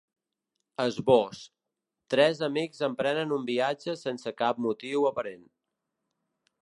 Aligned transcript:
Esbós: 0.83 1.41
Tres 2.13 2.41
amics 2.47 2.81
emprenen 2.87 3.35
un 3.37 3.45
viatge 3.53 3.95
sense 4.05 4.35
cap 4.41 4.63
motiu 4.69 5.07
aparent. 5.11 5.49